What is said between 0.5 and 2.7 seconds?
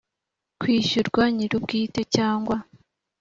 kwishyurwa nyir ubwite cyangwa